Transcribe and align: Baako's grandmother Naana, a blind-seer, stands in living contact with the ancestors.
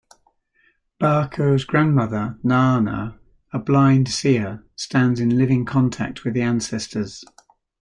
Baako's 0.99 1.63
grandmother 1.63 2.35
Naana, 2.43 3.19
a 3.53 3.59
blind-seer, 3.59 4.65
stands 4.75 5.19
in 5.19 5.37
living 5.37 5.63
contact 5.63 6.23
with 6.23 6.33
the 6.33 6.41
ancestors. 6.41 7.23